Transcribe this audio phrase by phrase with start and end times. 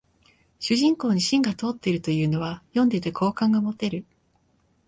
[0.57, 4.03] 主人公に芯が通ってるというのは読んでて好感が持てる